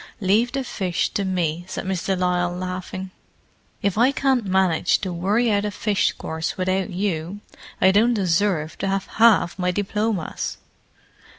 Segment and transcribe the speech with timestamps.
[0.19, 3.11] "Leave the fish to me," said Miss de Lisle, laughing.
[3.83, 7.41] "If I can't manage to worry out a fish course without you,
[7.79, 10.57] I don't deserve to have half my diplomas.